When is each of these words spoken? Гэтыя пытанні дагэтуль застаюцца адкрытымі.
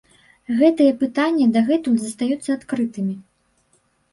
Гэтыя 0.61 0.95
пытанні 1.01 1.45
дагэтуль 1.57 1.99
застаюцца 2.07 2.49
адкрытымі. 2.59 3.15